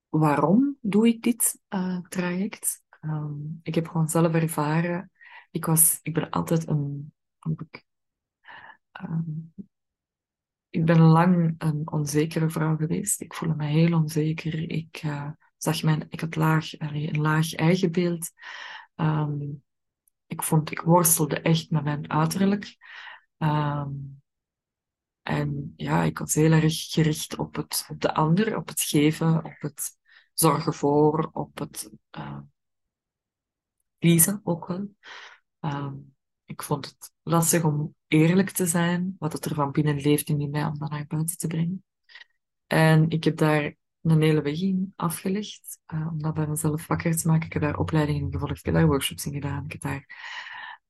waarom 0.08 0.76
doe 0.80 1.06
ik 1.08 1.22
dit 1.22 1.60
uh, 1.68 2.00
traject? 2.00 2.82
Um, 3.00 3.60
ik 3.62 3.74
heb 3.74 3.88
gewoon 3.88 4.08
zelf 4.08 4.34
ervaren, 4.34 5.10
ik, 5.50 5.64
was, 5.64 5.98
ik 6.02 6.14
ben 6.14 6.30
altijd 6.30 6.68
een, 6.68 7.14
ik, 7.58 7.84
um, 9.02 9.54
ik 10.68 10.84
ben 10.84 11.00
lang 11.00 11.54
een 11.58 11.90
onzekere 11.90 12.50
vrouw 12.50 12.76
geweest. 12.76 13.20
Ik 13.20 13.34
voelde 13.34 13.54
me 13.54 13.66
heel 13.66 13.92
onzeker. 13.92 14.70
Ik 14.70 15.02
uh, 15.02 15.30
zag 15.62 15.82
mijn, 15.82 16.06
ik 16.08 16.20
had 16.20 16.36
laag, 16.36 16.78
een 16.78 17.20
laag 17.20 17.54
eigenbeeld. 17.54 18.30
Um, 18.96 19.64
ik 20.26 20.42
vond, 20.42 20.70
ik 20.70 20.80
worstelde 20.80 21.40
echt 21.40 21.70
met 21.70 21.84
mijn 21.84 22.10
uiterlijk. 22.10 22.76
Um, 23.38 24.22
en 25.22 25.72
ja, 25.76 26.02
ik 26.02 26.18
was 26.18 26.34
heel 26.34 26.52
erg 26.52 26.90
gericht 26.90 27.36
op, 27.36 27.54
het, 27.54 27.86
op 27.90 28.00
de 28.00 28.14
ander, 28.14 28.56
op 28.56 28.68
het 28.68 28.80
geven, 28.80 29.44
op 29.44 29.56
het 29.58 29.98
zorgen 30.34 30.74
voor, 30.74 31.30
op 31.32 31.58
het 31.58 31.90
uh, 34.00 34.36
ook 34.42 34.66
wel. 34.66 34.94
Uh, 35.60 35.92
ik 36.44 36.62
vond 36.62 36.86
het 36.86 37.12
lastig 37.22 37.64
om 37.64 37.94
eerlijk 38.06 38.50
te 38.50 38.66
zijn, 38.66 39.16
wat 39.18 39.32
het 39.32 39.44
er 39.44 39.54
van 39.54 39.70
binnen 39.70 40.00
leeft 40.00 40.28
in 40.28 40.50
mij, 40.50 40.64
om 40.64 40.78
dat 40.78 40.90
naar 40.90 41.06
buiten 41.06 41.36
te 41.36 41.46
brengen. 41.46 41.84
En 42.66 43.10
ik 43.10 43.24
heb 43.24 43.36
daar 43.36 43.74
een 44.02 44.22
hele 44.22 44.42
weg 44.42 44.60
in 44.60 44.92
afgelegd, 44.96 45.78
uh, 45.94 46.08
om 46.10 46.22
dat 46.22 46.34
bij 46.34 46.46
mezelf 46.46 46.86
wakker 46.86 47.16
te 47.16 47.28
maken. 47.28 47.46
Ik 47.46 47.52
heb 47.52 47.62
daar 47.62 47.78
opleidingen 47.78 48.22
in 48.22 48.32
gevolgd, 48.32 48.58
ik 48.58 48.64
heb 48.64 48.74
daar 48.74 48.86
workshops 48.86 49.26
in 49.26 49.32
gedaan, 49.32 49.64
ik 49.64 49.72
heb 49.72 49.80
daar... 49.80 50.06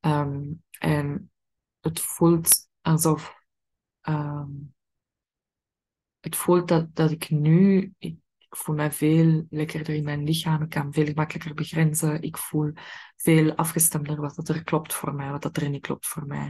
Um, 0.01 0.63
en 0.79 1.31
het 1.81 2.01
voelt 2.01 2.69
alsof... 2.81 3.35
Um, 4.09 4.75
het 6.21 6.37
voelt 6.37 6.69
dat, 6.69 6.95
dat 6.95 7.11
ik 7.11 7.31
nu... 7.31 7.93
Ik, 7.99 8.17
voel 8.57 8.75
mij 8.75 8.93
veel 8.93 9.47
lekkerder 9.51 9.95
in 9.95 10.05
mijn 10.05 10.25
lichaam. 10.25 10.63
Ik 10.63 10.69
kan 10.69 10.93
veel 10.93 11.13
makkelijker 11.15 11.55
begrenzen. 11.55 12.23
Ik 12.23 12.37
voel 12.37 12.73
veel 13.17 13.55
afgestemder 13.55 14.21
wat 14.21 14.35
dat 14.35 14.49
er 14.49 14.65
klopt 14.65 14.95
voor 14.95 15.15
mij, 15.15 15.31
wat 15.31 15.43
dat 15.43 15.57
er 15.57 15.69
niet 15.69 15.83
klopt 15.83 16.07
voor 16.07 16.27
mij. 16.27 16.49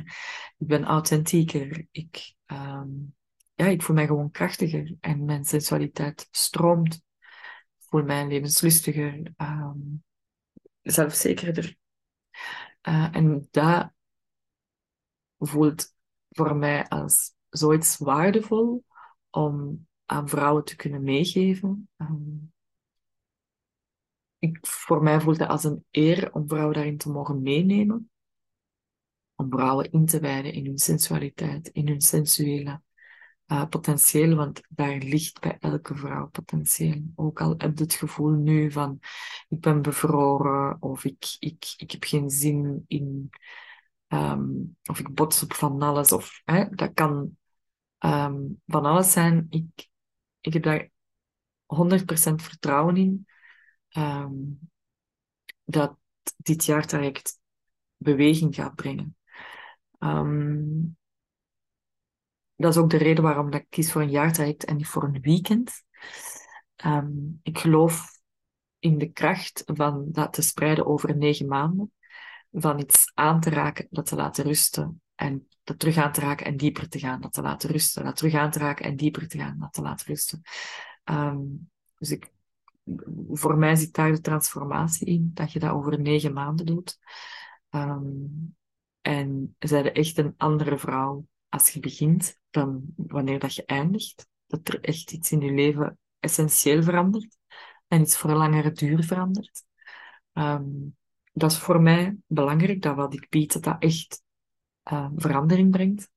Ik 0.58 0.66
ben 0.66 0.84
authentieker. 0.84 1.86
Ik, 1.90 2.34
um, 2.46 3.14
ja, 3.62 3.68
ik 3.68 3.82
voel 3.82 3.96
mij 3.96 4.06
gewoon 4.06 4.30
krachtiger 4.30 4.96
en 5.00 5.24
mijn 5.24 5.44
sensualiteit 5.44 6.28
stroomt. 6.30 6.94
Ik 7.78 7.86
voel 7.88 8.02
mij 8.02 8.26
levenslustiger, 8.26 9.32
um, 9.36 10.04
zelfzekerder. 10.82 11.76
Uh, 12.88 13.16
en 13.16 13.48
dat 13.50 13.92
voelt 15.38 15.94
voor 16.28 16.56
mij 16.56 16.88
als 16.88 17.34
zoiets 17.48 17.96
waardevol 17.96 18.84
om 19.30 19.86
aan 20.04 20.28
vrouwen 20.28 20.64
te 20.64 20.76
kunnen 20.76 21.02
meegeven. 21.02 21.88
Ehm, 21.96 22.36
ik, 24.38 24.58
voor 24.66 25.02
mij 25.02 25.20
voelt 25.20 25.38
het 25.38 25.48
als 25.48 25.64
een 25.64 25.84
eer 25.90 26.34
om 26.34 26.48
vrouwen 26.48 26.74
daarin 26.74 26.98
te 26.98 27.10
mogen 27.10 27.42
meenemen. 27.42 28.10
Om 29.34 29.50
vrouwen 29.50 29.90
in 29.90 30.06
te 30.06 30.20
wijden 30.20 30.52
in 30.52 30.66
hun 30.66 30.78
sensualiteit, 30.78 31.68
in 31.68 31.88
hun 31.88 32.00
sensuele 32.00 32.82
uh, 33.46 33.66
potentieel, 33.66 34.36
want 34.36 34.60
daar 34.68 34.96
ligt 34.98 35.40
bij 35.40 35.56
elke 35.60 35.94
vrouw 35.94 36.28
potentieel. 36.28 37.02
Ook 37.14 37.40
al 37.40 37.54
heb 37.58 37.78
je 37.78 37.84
het 37.84 37.94
gevoel 37.94 38.30
nu 38.30 38.70
van 38.70 38.98
ik 39.48 39.60
ben 39.60 39.82
bevroren 39.82 40.76
of 40.80 41.04
ik, 41.04 41.36
ik, 41.38 41.74
ik 41.76 41.90
heb 41.90 42.04
geen 42.04 42.30
zin 42.30 42.84
in, 42.86 43.30
um, 44.08 44.76
of 44.90 44.98
ik 44.98 45.14
bots 45.14 45.42
op 45.42 45.52
van 45.52 45.82
alles, 45.82 46.12
of 46.12 46.40
hè, 46.44 46.68
dat 46.70 46.92
kan 46.94 47.36
um, 47.98 48.62
van 48.66 48.84
alles 48.84 49.12
zijn. 49.12 49.46
Ik, 49.50 49.88
ik 50.40 50.52
heb 50.52 50.62
daar 50.62 50.90
100% 51.66 52.34
vertrouwen 52.34 52.96
in 52.96 53.26
um, 53.96 54.58
dat 55.64 55.96
dit 56.36 56.64
jaartraject 56.64 57.40
beweging 57.96 58.54
gaat 58.54 58.74
brengen. 58.74 59.16
Dat 62.62 62.74
is 62.74 62.80
ook 62.80 62.90
de 62.90 62.96
reden 62.96 63.24
waarom 63.24 63.50
dat 63.50 63.60
ik 63.60 63.66
kies 63.68 63.92
voor 63.92 64.02
een 64.02 64.10
jaartraject 64.10 64.64
en 64.64 64.76
niet 64.76 64.86
voor 64.86 65.04
een 65.04 65.20
weekend. 65.20 65.72
Um, 66.84 67.40
ik 67.42 67.58
geloof 67.58 68.20
in 68.78 68.98
de 68.98 69.12
kracht 69.12 69.62
van 69.66 70.04
dat 70.08 70.32
te 70.32 70.42
spreiden 70.42 70.86
over 70.86 71.16
negen 71.16 71.48
maanden. 71.48 71.92
Van 72.52 72.80
iets 72.80 73.10
aan 73.14 73.40
te 73.40 73.50
raken, 73.50 73.86
dat 73.90 74.06
te 74.06 74.16
laten 74.16 74.44
rusten. 74.44 75.02
En 75.14 75.48
dat 75.64 75.78
terug 75.78 75.96
aan 75.96 76.12
te 76.12 76.20
raken 76.20 76.46
en 76.46 76.56
dieper 76.56 76.88
te 76.88 76.98
gaan, 76.98 77.20
dat 77.20 77.32
te 77.32 77.42
laten 77.42 77.70
rusten. 77.70 78.04
Dat 78.04 78.16
terug 78.16 78.34
aan 78.34 78.50
te 78.50 78.58
raken 78.58 78.84
en 78.84 78.96
dieper 78.96 79.28
te 79.28 79.38
gaan, 79.38 79.58
dat 79.58 79.72
te 79.72 79.82
laten 79.82 80.06
rusten. 80.06 80.42
Um, 81.04 81.70
dus 81.98 82.10
ik, 82.10 82.30
voor 83.30 83.56
mij 83.56 83.74
zit 83.74 83.94
daar 83.94 84.12
de 84.12 84.20
transformatie 84.20 85.06
in, 85.06 85.30
dat 85.34 85.52
je 85.52 85.58
dat 85.58 85.70
over 85.70 86.00
negen 86.00 86.32
maanden 86.32 86.66
doet. 86.66 86.98
Um, 87.70 88.56
en 89.00 89.56
zij 89.58 89.92
echt 89.92 90.18
een 90.18 90.34
andere 90.36 90.78
vrouw 90.78 91.26
als 91.52 91.70
je 91.70 91.80
begint 91.80 92.38
dan 92.50 92.82
wanneer 92.96 93.38
dat 93.38 93.54
je 93.54 93.64
eindigt. 93.64 94.26
Dat 94.46 94.68
er 94.68 94.80
echt 94.80 95.12
iets 95.12 95.32
in 95.32 95.40
je 95.40 95.52
leven 95.52 95.98
essentieel 96.20 96.82
verandert 96.82 97.38
en 97.88 98.00
iets 98.00 98.16
voor 98.16 98.32
langere 98.32 98.72
duur 98.72 99.04
verandert. 99.04 99.64
Um, 100.32 100.96
dat 101.32 101.50
is 101.50 101.58
voor 101.58 101.82
mij 101.82 102.16
belangrijk, 102.26 102.82
dat 102.82 102.96
wat 102.96 103.14
ik 103.14 103.28
bied, 103.28 103.52
dat 103.52 103.62
dat 103.62 103.76
echt 103.78 104.22
uh, 104.92 105.10
verandering 105.16 105.70
brengt. 105.70 106.10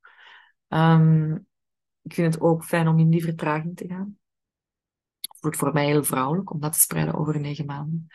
Um, 0.68 1.48
ik 2.02 2.14
vind 2.14 2.34
het 2.34 2.44
ook 2.44 2.64
fijn 2.64 2.88
om 2.88 3.00
in 3.00 3.10
die 3.10 3.24
vertraging 3.24 3.76
te 3.76 3.88
gaan. 3.88 4.20
Het 5.20 5.38
voelt 5.40 5.56
voor 5.56 5.74
mij 5.74 5.86
heel 5.86 6.04
vrouwelijk 6.04 6.52
om 6.52 6.60
dat 6.60 6.74
te 6.74 6.80
spreiden 6.80 7.16
over 7.16 7.40
negen 7.40 7.66
maanden. 7.66 8.08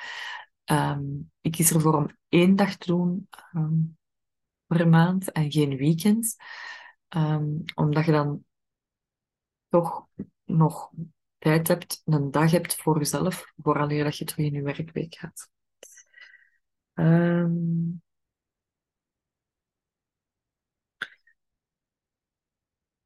Ik 1.41 1.53
kies 1.53 1.71
ervoor 1.73 1.95
om 1.95 2.17
één 2.29 2.57
dag 2.57 2.77
te 2.77 2.87
doen 2.87 3.29
per 4.67 4.89
maand 4.89 5.33
en 5.33 5.53
geen 5.53 5.77
weekends. 5.77 6.37
Um, 7.17 7.65
omdat 7.75 8.05
je 8.05 8.13
dan 8.13 8.45
toch 9.69 10.07
nog 10.45 10.91
tijd 11.39 11.69
hebt, 11.69 12.03
een 12.05 12.31
dag 12.31 12.51
hebt 12.51 12.77
voor 12.77 12.99
jezelf, 12.99 13.53
vooraleer 13.57 14.05
dat 14.05 14.19
je 14.19 14.25
terug 14.25 14.47
in 14.47 14.53
je 14.53 14.63
werkweek 14.63 15.15
gaat. 15.15 15.51
Um, 16.95 18.03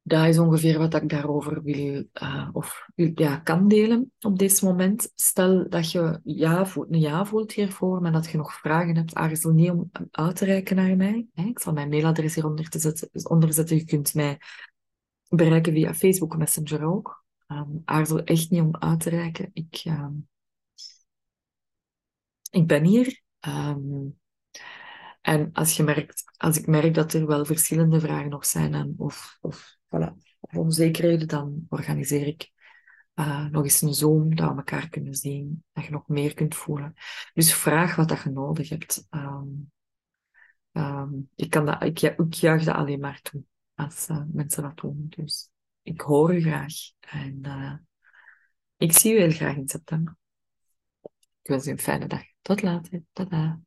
dat 0.07 0.27
is 0.27 0.39
ongeveer 0.39 0.77
wat 0.77 0.93
ik 0.93 1.09
daarover 1.09 1.63
wil, 1.63 2.03
uh, 2.13 2.49
of 2.51 2.89
ja, 2.95 3.37
kan 3.37 3.67
delen 3.67 4.11
op 4.19 4.39
dit 4.39 4.61
moment. 4.61 5.11
Stel 5.15 5.69
dat 5.69 5.91
je 5.91 6.19
ja 6.23 6.65
voelt, 6.65 6.91
een 6.91 6.99
ja 6.99 7.25
voelt 7.25 7.51
hiervoor, 7.51 8.01
maar 8.01 8.11
dat 8.11 8.29
je 8.29 8.37
nog 8.37 8.53
vragen 8.53 8.95
hebt, 8.95 9.15
aarzel 9.15 9.51
niet 9.51 9.69
om 9.69 9.89
uit 10.11 10.35
te 10.35 10.45
reiken 10.45 10.75
naar 10.75 10.95
mij. 10.95 11.27
Ik 11.33 11.59
zal 11.59 11.73
mijn 11.73 11.89
mailadres 11.89 12.35
hieronder 12.35 12.69
te 12.69 12.79
zetten, 12.79 13.29
onderzetten. 13.29 13.75
Je 13.75 13.85
kunt 13.85 14.13
mij 14.13 14.39
bereiken 15.29 15.73
via 15.73 15.93
Facebook 15.93 16.37
Messenger 16.37 16.83
ook. 16.83 17.23
Aarzel 17.85 18.23
echt 18.23 18.49
niet 18.49 18.61
om 18.61 18.75
uit 18.75 18.99
te 18.99 19.09
reiken. 19.09 19.49
Ik, 19.53 19.83
um, 19.87 20.27
ik 22.51 22.67
ben 22.67 22.83
hier. 22.83 23.21
Um, 23.47 24.17
en 25.21 25.49
als 25.53 25.77
je 25.77 25.83
merkt, 25.83 26.23
als 26.37 26.57
ik 26.57 26.67
merk 26.67 26.93
dat 26.93 27.13
er 27.13 27.27
wel 27.27 27.45
verschillende 27.45 27.99
vragen 27.99 28.29
nog 28.29 28.45
zijn 28.45 28.73
en 28.73 28.93
of, 28.97 29.37
of 29.41 29.77
voilà, 29.95 30.13
of 30.39 30.57
onzekerheden, 30.57 31.27
dan 31.27 31.65
organiseer 31.69 32.27
ik 32.27 32.51
uh, 33.15 33.45
nog 33.45 33.63
eens 33.63 33.81
een 33.81 33.93
Zoom, 33.93 34.35
dat 34.35 34.49
we 34.49 34.55
elkaar 34.55 34.89
kunnen 34.89 35.15
zien, 35.15 35.63
dat 35.73 35.85
je 35.85 35.91
nog 35.91 36.07
meer 36.07 36.33
kunt 36.33 36.55
voelen. 36.55 36.93
Dus 37.33 37.53
vraag 37.53 37.95
wat 37.95 38.09
dat 38.09 38.21
je 38.21 38.29
nodig 38.29 38.69
hebt. 38.69 39.07
Um, 39.09 39.71
um, 40.71 41.29
ik, 41.35 41.49
kan 41.49 41.65
dat, 41.65 41.83
ik, 41.83 42.01
ik 42.01 42.33
juich 42.33 42.63
dat 42.63 42.75
alleen 42.75 42.99
maar 42.99 43.21
toe 43.21 43.43
als 43.75 44.09
uh, 44.09 44.23
mensen 44.31 44.63
dat 44.63 44.77
doen. 44.77 45.05
Dus 45.09 45.49
ik 45.81 46.01
hoor 46.01 46.35
u 46.35 46.41
graag. 46.41 46.73
En 46.99 47.39
uh, 47.41 47.73
ik 48.77 48.97
zie 48.97 49.13
u 49.13 49.19
heel 49.19 49.31
graag 49.31 49.55
in 49.55 49.67
september. 49.67 50.17
Ik 51.41 51.51
wens 51.51 51.67
u 51.67 51.71
een 51.71 51.79
fijne 51.79 52.07
dag. 52.07 52.23
Tot 52.41 52.61
later. 52.61 53.03
Tada. 53.11 53.65